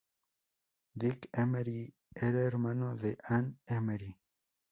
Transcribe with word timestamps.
Dick 1.01 1.29
Emery 1.31 1.93
era 2.17 2.39
hermano 2.41 2.95
de 2.95 3.19
Ann 3.23 3.59
Emery. 3.67 4.17